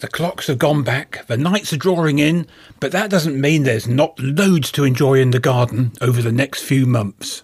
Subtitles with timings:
[0.00, 2.46] The clocks have gone back, the nights are drawing in,
[2.78, 6.62] but that doesn't mean there's not loads to enjoy in the garden over the next
[6.62, 7.42] few months.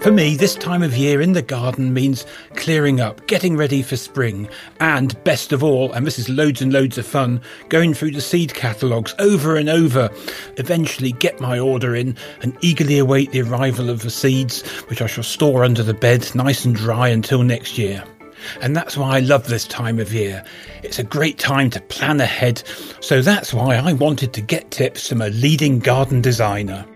[0.00, 2.24] For me, this time of year in the garden means
[2.54, 4.48] clearing up, getting ready for spring,
[4.80, 8.22] and best of all, and this is loads and loads of fun, going through the
[8.22, 10.08] seed catalogues over and over,
[10.56, 15.06] eventually get my order in and eagerly await the arrival of the seeds, which I
[15.06, 18.02] shall store under the bed nice and dry until next year.
[18.60, 20.44] And that's why I love this time of year.
[20.82, 22.62] It's a great time to plan ahead,
[23.00, 26.86] so that's why I wanted to get tips from a leading garden designer.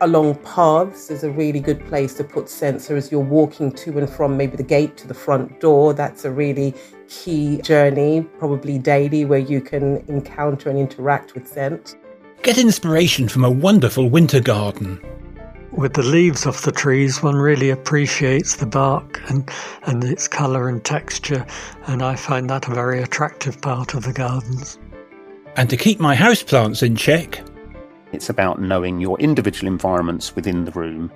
[0.00, 4.10] Along paths is a really good place to put sensor as you're walking to and
[4.10, 5.94] from maybe the gate to the front door.
[5.94, 6.74] That's a really
[7.08, 11.96] key journey, probably daily, where you can encounter and interact with scent.
[12.42, 15.00] Get inspiration from a wonderful winter garden
[15.76, 19.50] with the leaves off the trees, one really appreciates the bark and,
[19.86, 21.44] and its colour and texture,
[21.86, 24.78] and I find that a very attractive part of the gardens.
[25.56, 27.40] And to keep my houseplants in check,
[28.12, 31.10] it's about knowing your individual environments within the room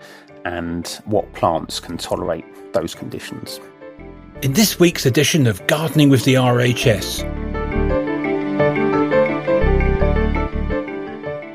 [0.45, 3.61] and what plants can tolerate those conditions.
[4.43, 7.25] In this week's edition of Gardening with the RHS,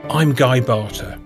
[0.10, 1.20] I'm Guy Barter.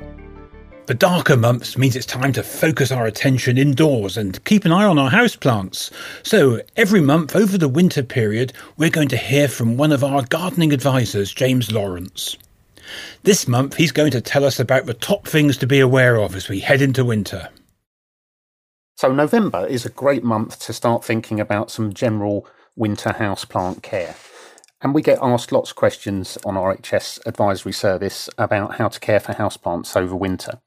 [0.87, 4.85] The darker months means it's time to focus our attention indoors and keep an eye
[4.85, 5.91] on our houseplants.
[6.23, 10.21] So, every month over the winter period, we're going to hear from one of our
[10.21, 12.37] gardening advisors, James Lawrence.
[13.23, 16.33] This month, he's going to tell us about the top things to be aware of
[16.37, 17.49] as we head into winter.
[18.95, 22.47] So, November is a great month to start thinking about some general
[22.77, 24.15] winter houseplant care.
[24.79, 29.01] And we get asked lots of questions on our RHS advisory service about how to
[29.01, 30.61] care for houseplants over winter.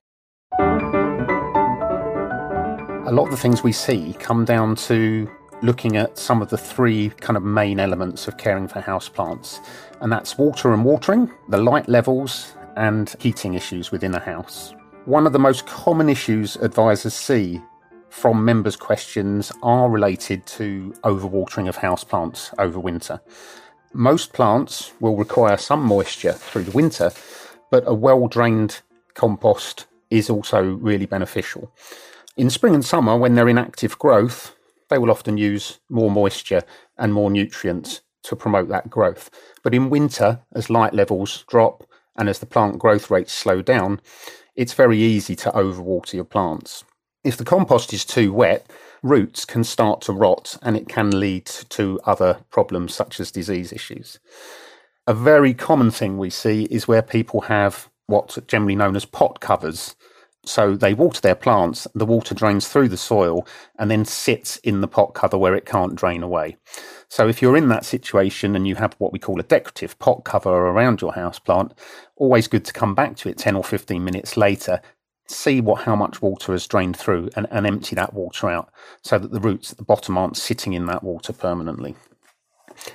[3.11, 5.29] A lot of the things we see come down to
[5.63, 9.59] looking at some of the three kind of main elements of caring for houseplants,
[10.01, 14.75] and that's water and watering, the light levels, and heating issues within a house.
[15.07, 17.61] One of the most common issues advisors see
[18.11, 23.21] from members' questions are related to overwatering of houseplants over winter.
[23.93, 27.11] Most plants will require some moisture through the winter,
[27.73, 28.83] but a well drained
[29.15, 31.73] compost is also really beneficial.
[32.41, 34.57] In spring and summer, when they're in active growth,
[34.89, 36.63] they will often use more moisture
[36.97, 39.29] and more nutrients to promote that growth.
[39.63, 41.85] But in winter, as light levels drop
[42.17, 44.01] and as the plant growth rates slow down,
[44.57, 46.83] it's very easy to overwater your plants.
[47.25, 48.65] If the compost is too wet,
[49.03, 53.71] roots can start to rot and it can lead to other problems such as disease
[53.71, 54.19] issues.
[55.07, 59.41] A very common thing we see is where people have what's generally known as pot
[59.41, 59.95] covers
[60.45, 63.47] so they water their plants, the water drains through the soil
[63.79, 66.57] and then sits in the pot cover where it can't drain away.
[67.09, 70.25] So if you're in that situation and you have what we call a decorative pot
[70.25, 71.75] cover around your house plant,
[72.17, 74.81] always good to come back to it 10 or 15 minutes later,
[75.27, 78.71] see what how much water has drained through and, and empty that water out
[79.03, 81.95] so that the roots at the bottom aren't sitting in that water permanently.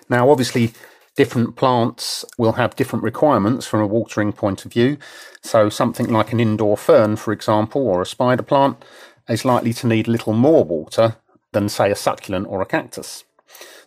[0.10, 0.74] Now obviously
[1.16, 4.98] different plants will have different requirements from a watering point of view.
[5.42, 8.84] So, something like an indoor fern, for example, or a spider plant,
[9.30, 11.16] is likely to need a little more water
[11.52, 13.24] than, say, a succulent or a cactus.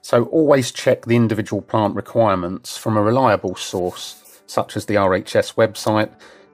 [0.01, 5.55] So, always check the individual plant requirements from a reliable source, such as the RHS
[5.55, 6.11] website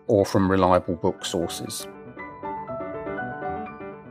[0.07, 1.87] or from reliable book sources.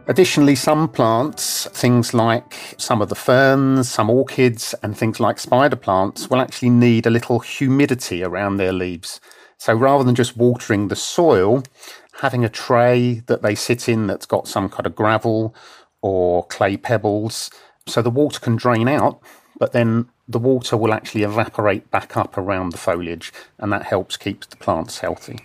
[0.05, 5.77] Additionally, some plants, things like some of the ferns, some orchids, and things like spider
[5.77, 9.21] plants, will actually need a little humidity around their leaves.
[9.57, 11.63] So rather than just watering the soil,
[12.19, 15.55] having a tray that they sit in that's got some kind of gravel
[16.01, 17.49] or clay pebbles,
[17.87, 19.21] so the water can drain out,
[19.57, 24.17] but then the water will actually evaporate back up around the foliage, and that helps
[24.17, 25.39] keep the plants healthy.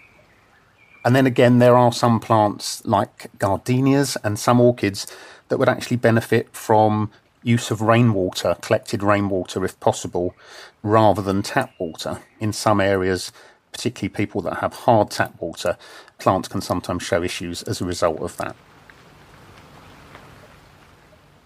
[1.09, 5.07] And then again, there are some plants like gardenias and some orchids
[5.49, 7.11] that would actually benefit from
[7.43, 10.35] use of rainwater, collected rainwater if possible,
[10.83, 12.19] rather than tap water.
[12.41, 13.33] In some areas,
[13.73, 15.79] particularly people that have hard tap water,
[16.19, 18.55] plants can sometimes show issues as a result of that.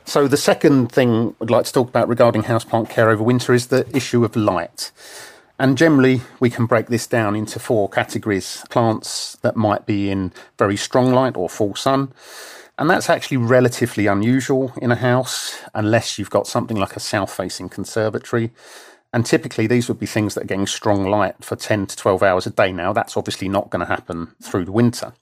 [0.06, 3.69] So, the second thing I'd like to talk about regarding houseplant care over winter is
[3.69, 4.91] the issue of light.
[5.59, 10.33] And generally, we can break this down into four categories plants that might be in
[10.59, 12.13] very strong light or full sun.
[12.79, 17.33] And that's actually relatively unusual in a house, unless you've got something like a south
[17.33, 18.51] facing conservatory.
[19.13, 22.23] And typically, these would be things that are getting strong light for 10 to 12
[22.23, 22.93] hours a day now.
[22.93, 25.13] That's obviously not going to happen through the winter.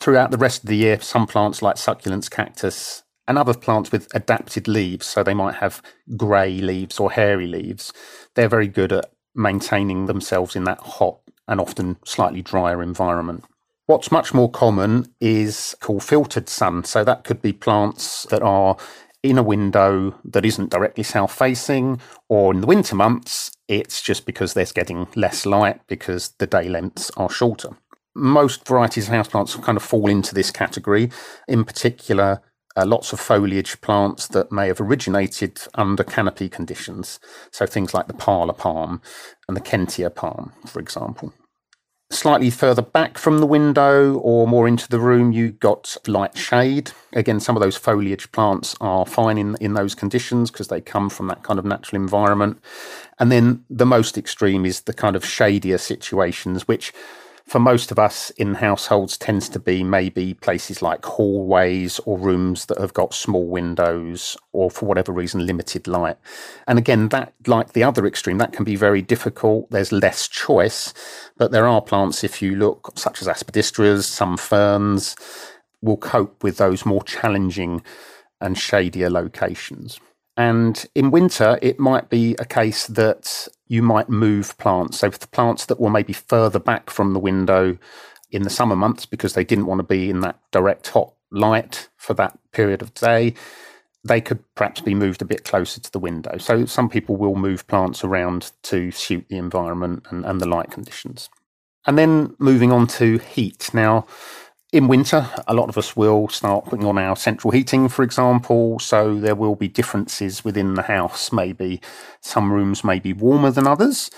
[0.00, 4.08] Throughout the rest of the year, some plants like succulents, cactus, and other plants with
[4.14, 5.82] adapted leaves, so they might have
[6.16, 7.92] grey leaves or hairy leaves,
[8.34, 13.44] they're very good at maintaining themselves in that hot and often slightly drier environment.
[13.86, 16.82] What's much more common is called filtered sun.
[16.84, 18.76] So that could be plants that are
[19.22, 24.26] in a window that isn't directly south facing, or in the winter months, it's just
[24.26, 27.70] because there's getting less light because the day lengths are shorter.
[28.14, 31.10] Most varieties of houseplants kind of fall into this category.
[31.48, 32.40] In particular,
[32.76, 37.18] uh, lots of foliage plants that may have originated under canopy conditions.
[37.50, 39.00] So things like the parlour palm
[39.48, 41.32] and the Kentia palm, for example.
[42.08, 46.92] Slightly further back from the window or more into the room, you got light shade.
[47.12, 51.10] Again, some of those foliage plants are fine in, in those conditions because they come
[51.10, 52.62] from that kind of natural environment.
[53.18, 56.92] And then the most extreme is the kind of shadier situations, which
[57.46, 62.66] for most of us in households tends to be maybe places like hallways or rooms
[62.66, 66.16] that have got small windows or for whatever reason limited light.
[66.66, 69.70] And again, that like the other extreme, that can be very difficult.
[69.70, 70.92] There's less choice,
[71.36, 75.14] but there are plants if you look such as aspidistras, some ferns
[75.80, 77.82] will cope with those more challenging
[78.40, 80.00] and shadier locations.
[80.36, 84.98] And in winter, it might be a case that you might move plants.
[84.98, 87.78] So, the plants that were maybe further back from the window
[88.30, 91.88] in the summer months because they didn't want to be in that direct hot light
[91.96, 93.34] for that period of day,
[94.04, 96.36] they could perhaps be moved a bit closer to the window.
[96.38, 100.70] So, some people will move plants around to suit the environment and, and the light
[100.70, 101.30] conditions.
[101.86, 103.70] And then moving on to heat.
[103.72, 104.06] Now,
[104.72, 108.78] in winter, a lot of us will start putting on our central heating, for example.
[108.78, 111.32] So there will be differences within the house.
[111.32, 111.80] Maybe
[112.20, 114.10] some rooms may be warmer than others,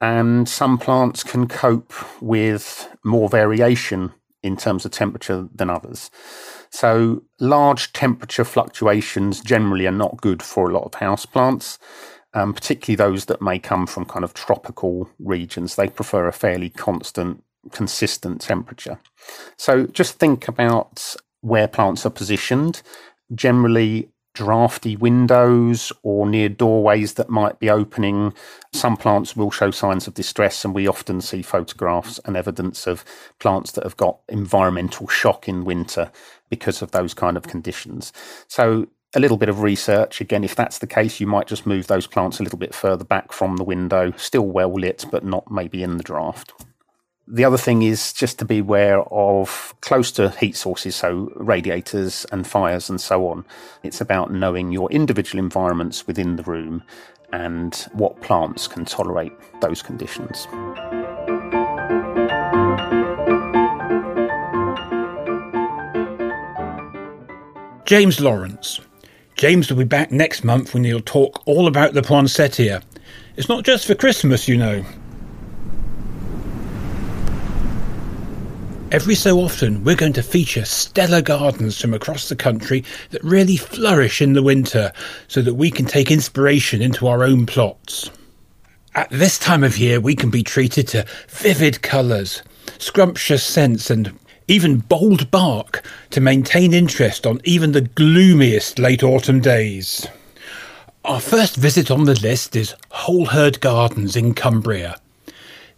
[0.00, 4.12] and some plants can cope with more variation
[4.42, 6.10] in terms of temperature than others.
[6.70, 11.78] So large temperature fluctuations generally are not good for a lot of house plants.
[12.36, 15.76] Um, particularly those that may come from kind of tropical regions.
[15.76, 18.98] They prefer a fairly constant consistent temperature.
[19.56, 22.82] So just think about where plants are positioned.
[23.34, 28.34] Generally, drafty windows or near doorways that might be opening.
[28.72, 33.04] Some plants will show signs of distress, and we often see photographs and evidence of
[33.38, 36.10] plants that have got environmental shock in winter
[36.50, 38.12] because of those kind of conditions.
[38.48, 40.20] So, a little bit of research.
[40.20, 43.04] Again, if that's the case, you might just move those plants a little bit further
[43.04, 46.52] back from the window, still well lit, but not maybe in the draft.
[47.26, 52.26] The other thing is just to be aware of close to heat sources, so radiators
[52.30, 53.46] and fires and so on.
[53.82, 56.82] It's about knowing your individual environments within the room
[57.32, 60.46] and what plants can tolerate those conditions.
[67.86, 68.80] James Lawrence.
[69.36, 72.82] James will be back next month when he'll talk all about the poinsettia.
[73.36, 74.84] It's not just for Christmas, you know.
[78.94, 83.56] Every so often, we're going to feature stellar gardens from across the country that really
[83.56, 84.92] flourish in the winter
[85.26, 88.08] so that we can take inspiration into our own plots.
[88.94, 92.44] At this time of year, we can be treated to vivid colours,
[92.78, 99.40] scrumptious scents, and even bold bark to maintain interest on even the gloomiest late autumn
[99.40, 100.06] days.
[101.04, 105.00] Our first visit on the list is Holehird Gardens in Cumbria.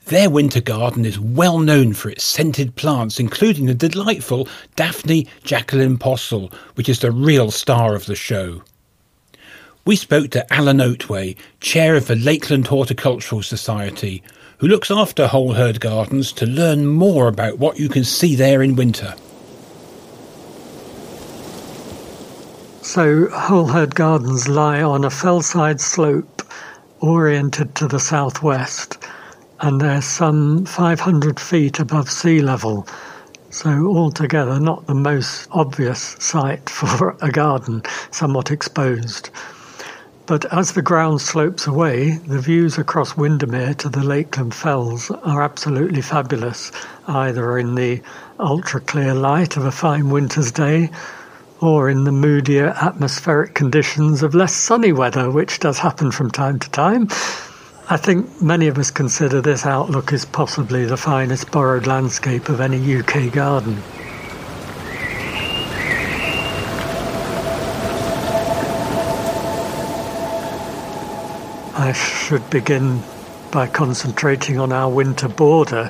[0.07, 4.47] Their winter garden is well known for its scented plants, including the delightful
[4.77, 8.63] Daphne Jacqueline Postill, which is the real star of the show.
[9.85, 14.23] We spoke to Alan Otway, chair of the Lakeland Horticultural Society,
[14.59, 18.77] who looks after Holehird Gardens to learn more about what you can see there in
[18.77, 19.13] winter.
[22.83, 26.45] So, Holehird Gardens lie on a fellside slope
[27.01, 28.99] oriented to the southwest,
[29.61, 32.87] and they're some 500 feet above sea level.
[33.51, 39.31] So, altogether, not the most obvious site for a garden, somewhat exposed.
[40.27, 45.41] But as the ground slopes away, the views across Windermere to the Lakeland Fells are
[45.43, 46.73] absolutely fabulous,
[47.07, 48.03] either in the
[48.41, 50.91] ultra clear light of a fine winter's day
[51.61, 56.59] or in the moodier atmospheric conditions of less sunny weather, which does happen from time
[56.59, 57.09] to time.
[57.89, 62.61] I think many of us consider this outlook as possibly the finest borrowed landscape of
[62.61, 63.81] any UK garden.
[71.77, 73.05] I should begin
[73.53, 75.89] by concentrating on our winter border,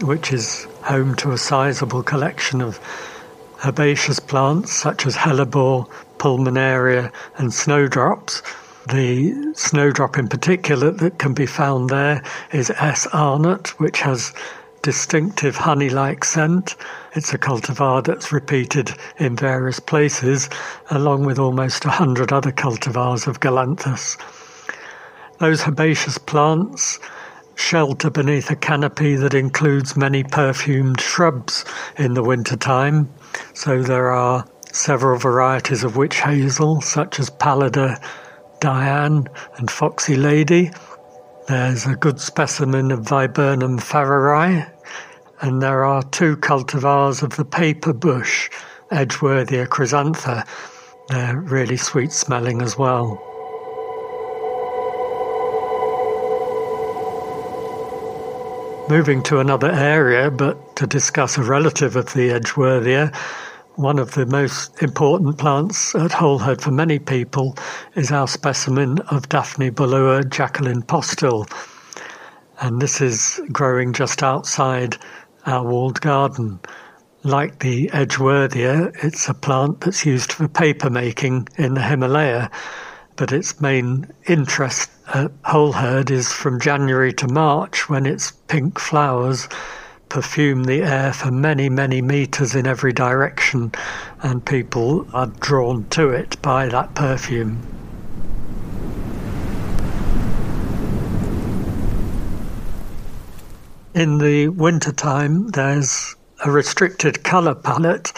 [0.00, 2.80] which is home to a sizable collection of
[3.64, 8.42] herbaceous plants such as hellebore, pulmonaria, and snowdrops.
[8.88, 13.06] The snowdrop in particular that can be found there is S.
[13.12, 14.32] arnott, which has
[14.80, 16.74] distinctive honey like scent.
[17.14, 20.48] It's a cultivar that's repeated in various places,
[20.88, 24.16] along with almost a hundred other cultivars of Galanthus.
[25.38, 26.98] Those herbaceous plants
[27.56, 31.66] shelter beneath a canopy that includes many perfumed shrubs
[31.98, 33.10] in the winter time.
[33.52, 38.00] So there are several varieties of witch hazel, such as Pallida
[38.60, 40.70] Diane and Foxy Lady.
[41.46, 44.68] There's a good specimen of Viburnum farreri,
[45.40, 48.50] and there are two cultivars of the paper bush,
[48.90, 50.46] Edgeworthia chrysantha.
[51.08, 53.24] They're really sweet smelling as well.
[58.90, 63.14] Moving to another area, but to discuss a relative of the Edgeworthia,
[63.78, 67.56] one of the most important plants at Holehird for many people
[67.94, 71.46] is our specimen of Daphne bholua Jacqueline Postill.
[72.60, 74.96] And this is growing just outside
[75.46, 76.58] our walled garden.
[77.22, 82.50] Like the Edgeworthia, it's a plant that's used for paper making in the Himalaya
[83.18, 89.48] but its main interest at Holehird is from January to March when its pink flowers
[90.08, 93.72] perfume the air for many, many meters in every direction,
[94.22, 97.62] and people are drawn to it by that perfume.
[103.94, 108.12] In the wintertime, there's a restricted colour palette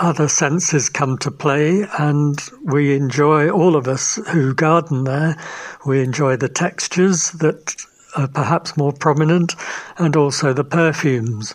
[0.00, 5.36] other senses come to play, and we enjoy, all of us who garden there,
[5.84, 7.76] we enjoy the textures that
[8.16, 9.54] are perhaps more prominent
[9.98, 11.54] and also the perfumes.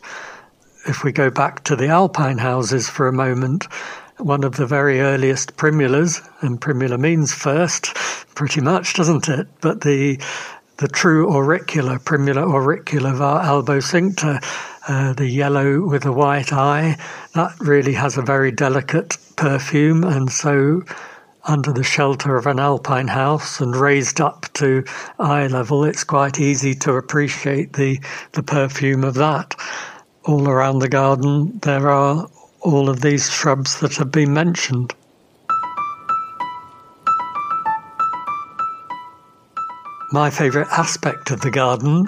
[0.88, 3.67] If we go back to the alpine houses for a moment,
[4.17, 7.93] one of the very earliest primulas, and primula means first,
[8.35, 9.47] pretty much, doesn't it?
[9.62, 10.19] But the
[10.77, 14.43] the true auricula, primula auricula var albocincta,
[14.88, 16.97] uh, the yellow with the white eye,
[17.33, 20.03] that really has a very delicate perfume.
[20.03, 20.83] And so,
[21.45, 24.83] under the shelter of an alpine house and raised up to
[25.19, 27.99] eye level, it's quite easy to appreciate the,
[28.33, 29.55] the perfume of that.
[30.25, 32.27] All around the garden, there are
[32.61, 34.93] all of these shrubs that have been mentioned.
[40.11, 42.07] My favourite aspect of the garden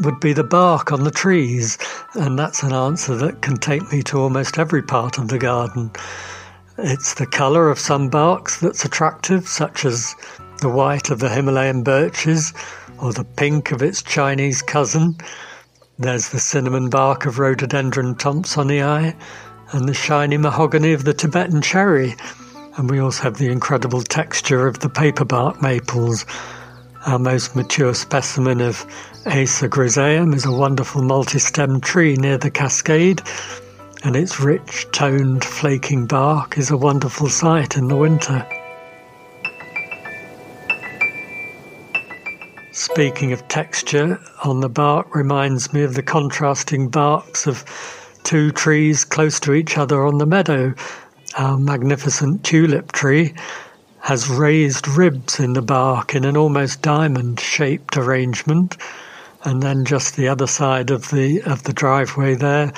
[0.00, 1.78] would be the bark on the trees,
[2.14, 5.90] and that's an answer that can take me to almost every part of the garden.
[6.78, 10.14] It's the colour of some barks that's attractive, such as
[10.60, 12.52] the white of the Himalayan birches
[13.00, 15.16] or the pink of its Chinese cousin.
[15.98, 19.14] There's the cinnamon bark of Rhododendron thomsonii
[19.72, 22.16] and the shiny mahogany of the Tibetan cherry.
[22.76, 26.26] And we also have the incredible texture of the paperbark maples
[27.06, 28.86] our most mature specimen of
[29.26, 33.20] Acer griseum is a wonderful multi-stem tree near the cascade,
[34.04, 38.46] and its rich, toned, flaking bark is a wonderful sight in the winter.
[42.72, 47.64] Speaking of texture, on the bark reminds me of the contrasting barks of
[48.24, 50.74] two trees close to each other on the meadow.
[51.38, 53.34] Our magnificent tulip tree
[54.00, 58.76] has raised ribs in the bark in an almost diamond shaped arrangement.
[59.44, 62.72] And then just the other side of the of the driveway there,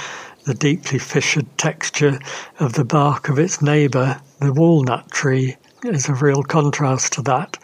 [0.47, 2.21] the deeply fissured texture
[2.61, 7.59] of the bark of its neighbour, the walnut tree, is a real contrast to that.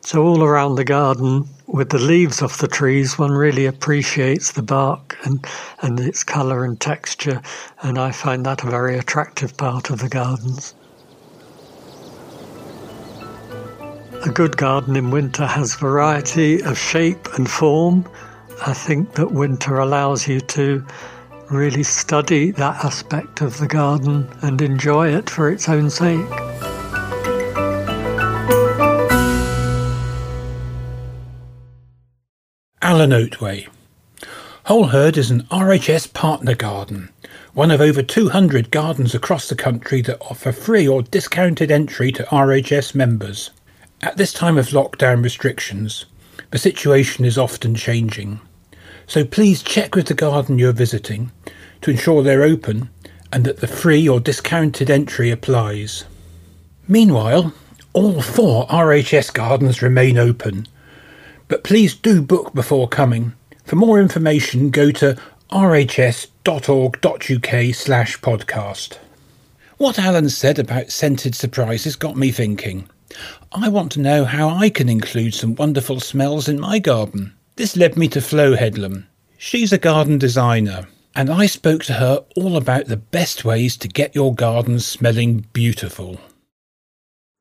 [0.00, 4.62] So all around the garden, with the leaves off the trees, one really appreciates the
[4.62, 5.46] bark and,
[5.82, 7.42] and its colour and texture,
[7.82, 10.74] and I find that a very attractive part of the gardens.
[14.24, 18.08] A good garden in winter has variety of shape and form.
[18.66, 20.84] I think that winter allows you to
[21.50, 26.26] really study that aspect of the garden and enjoy it for its own sake.
[32.82, 33.66] Alan Otway.
[34.66, 37.10] Holehird is an RHS partner garden,
[37.54, 42.22] one of over 200 gardens across the country that offer free or discounted entry to
[42.24, 43.50] RHS members.
[44.02, 46.06] At this time of lockdown restrictions,
[46.50, 48.40] the situation is often changing.
[49.10, 51.32] So please check with the garden you're visiting
[51.80, 52.90] to ensure they're open
[53.32, 56.04] and that the free or discounted entry applies.
[56.86, 57.52] Meanwhile,
[57.92, 60.68] all four RHS gardens remain open,
[61.48, 63.32] but please do book before coming.
[63.64, 65.18] For more information, go to
[65.50, 66.30] rhs.org.uk
[67.74, 68.98] slash podcast.
[69.76, 72.88] What Alan said about scented surprises got me thinking.
[73.50, 77.32] I want to know how I can include some wonderful smells in my garden.
[77.60, 79.04] This led me to Flo Headlam.
[79.36, 83.86] She's a garden designer, and I spoke to her all about the best ways to
[83.86, 86.18] get your garden smelling beautiful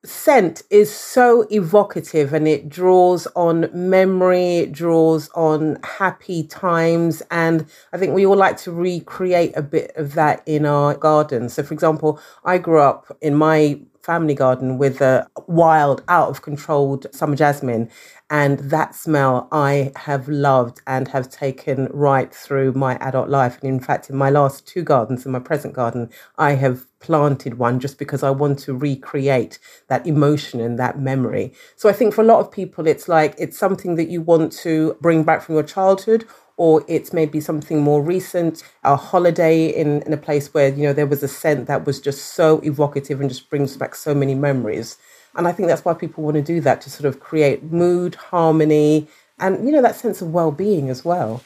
[0.05, 7.21] scent is so evocative and it draws on memory, it draws on happy times.
[7.29, 11.49] And I think we all like to recreate a bit of that in our garden.
[11.49, 16.41] So, for example, I grew up in my family garden with a wild, out of
[16.41, 17.87] controlled summer jasmine.
[18.31, 23.59] And that smell I have loved and have taken right through my adult life.
[23.61, 27.59] And in fact, in my last two gardens, in my present garden, I have planted
[27.59, 31.53] one just because I want to recreate that emotion and that memory.
[31.75, 34.51] So I think for a lot of people, it's like it's something that you want
[34.63, 36.25] to bring back from your childhood
[36.59, 40.91] or it's maybe something more recent, a holiday in, in a place where, you know,
[40.91, 44.35] there was a scent that was just so evocative and just brings back so many
[44.35, 44.97] memories.
[45.35, 48.15] And I think that's why people want to do that to sort of create mood,
[48.15, 49.07] harmony,
[49.39, 51.41] and, you know, that sense of well being as well.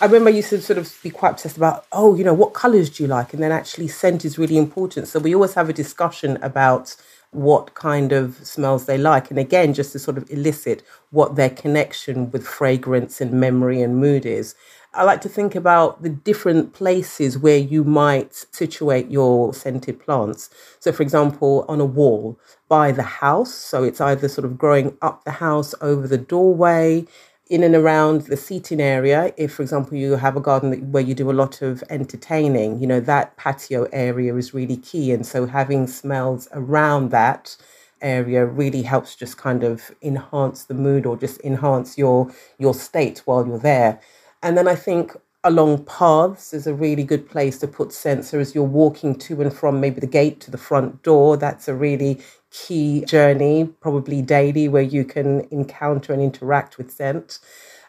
[0.00, 2.54] I remember I used to sort of be quite obsessed about, oh, you know, what
[2.54, 3.32] colours do you like?
[3.32, 5.06] And then actually, scent is really important.
[5.06, 6.96] So we always have a discussion about
[7.32, 9.30] what kind of smells they like.
[9.30, 13.96] And again, just to sort of elicit what their connection with fragrance and memory and
[13.96, 14.54] mood is.
[14.94, 20.50] I like to think about the different places where you might situate your scented plants.
[20.80, 23.54] So, for example, on a wall by the house.
[23.54, 27.06] So, it's either sort of growing up the house over the doorway,
[27.52, 29.34] in and around the seating area.
[29.36, 32.86] If, for example, you have a garden where you do a lot of entertaining, you
[32.86, 35.12] know, that patio area is really key.
[35.12, 37.56] And so, having smells around that
[38.00, 43.22] area really helps just kind of enhance the mood or just enhance your your state
[43.26, 44.00] while you're there
[44.42, 48.54] and then I think along paths is a really good place to put sensor as
[48.54, 51.36] you're walking to and from maybe the gate to the front door.
[51.36, 57.38] That's a really key journey, probably daily, where you can encounter and interact with scent.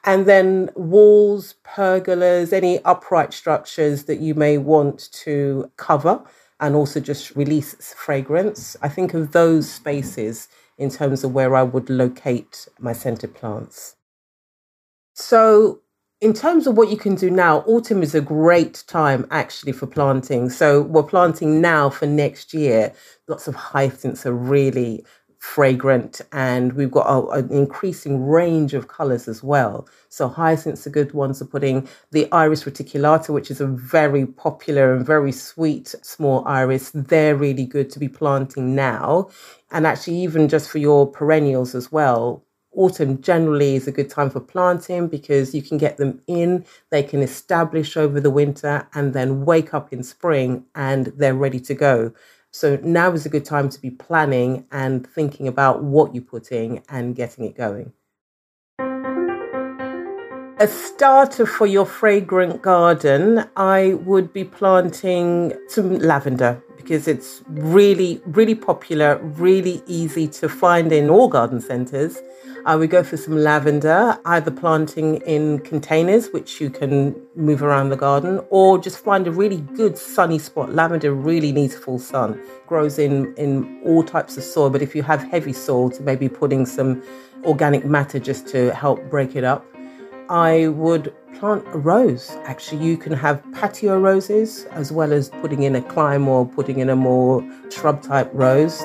[0.04, 6.24] And then walls, pergolas, any upright structures that you may want to cover
[6.60, 8.76] and also just release fragrance.
[8.82, 13.96] I think of those spaces in terms of where I would locate my scented plants.
[15.14, 15.82] So
[16.24, 19.88] in terms of what you can do now, autumn is a great time actually for
[19.88, 20.50] planting.
[20.50, 22.94] So we're planting now for next year.
[23.28, 25.06] Lots of hyacinths are really
[25.40, 29.86] fragrant and we've got a, an increasing range of colors as well.
[30.08, 34.94] So hyacinths are good ones for putting the iris reticulata, which is a very popular
[34.94, 36.92] and very sweet small iris.
[36.96, 39.30] They're really good to be planting now.
[39.72, 44.30] And actually even just for your perennials as well, autumn generally is a good time
[44.30, 49.14] for planting because you can get them in, they can establish over the winter, and
[49.14, 52.14] then wake up in spring and they're ready to go.
[52.52, 56.84] So now is a good time to be planning and thinking about what you're putting
[56.88, 57.94] and getting it going.
[60.60, 68.22] A starter for your fragrant garden, I would be planting some lavender because it's really,
[68.26, 72.18] really popular, really easy to find in all garden centres.
[72.66, 77.62] I uh, would go for some lavender, either planting in containers, which you can move
[77.62, 80.74] around the garden, or just find a really good sunny spot.
[80.74, 85.04] Lavender really needs full sun, grows in, in all types of soil, but if you
[85.04, 87.04] have heavy soil, to maybe putting some
[87.44, 89.66] organic matter just to help break it up.
[90.34, 92.32] I would plant a rose.
[92.46, 96.80] Actually, you can have patio roses as well as putting in a climb or putting
[96.80, 98.84] in a more shrub type rose.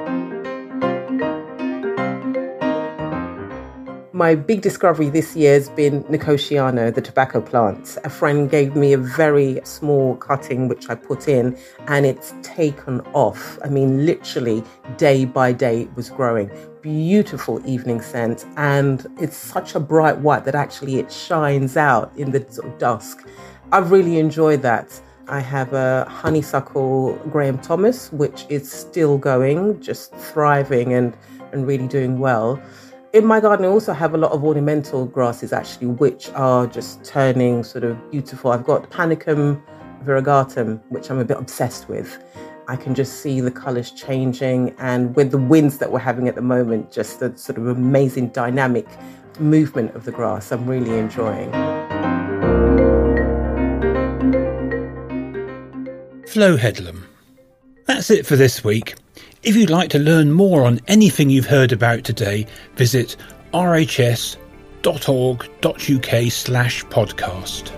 [4.18, 7.96] My big discovery this year has been Nicotiana, the tobacco plant.
[8.02, 13.00] A friend gave me a very small cutting which I put in and it's taken
[13.12, 13.60] off.
[13.64, 14.64] I mean, literally
[14.96, 16.50] day by day it was growing.
[16.82, 22.32] Beautiful evening scent and it's such a bright white that actually it shines out in
[22.32, 23.24] the sort of dusk.
[23.70, 25.00] I've really enjoyed that.
[25.28, 31.16] I have a honeysuckle Graham Thomas, which is still going, just thriving and,
[31.52, 32.60] and really doing well.
[33.14, 37.02] In my garden, I also have a lot of ornamental grasses actually, which are just
[37.06, 38.52] turning sort of beautiful.
[38.52, 39.62] I've got Panicum
[40.04, 42.22] variegatum, which I'm a bit obsessed with.
[42.68, 46.34] I can just see the colours changing, and with the winds that we're having at
[46.34, 48.86] the moment, just the sort of amazing dynamic
[49.40, 51.50] movement of the grass, I'm really enjoying.
[56.26, 57.04] Flo Headlam.
[57.86, 58.96] That's it for this week.
[59.42, 63.16] If you'd like to learn more on anything you've heard about today, visit
[63.54, 64.38] rhs.org.uk
[66.32, 67.72] slash podcast.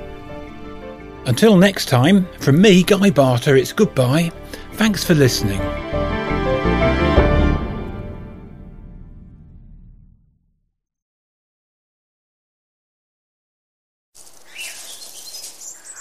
[1.26, 4.32] Until next time, from me, Guy Barter, it's goodbye.
[4.72, 5.60] Thanks for listening.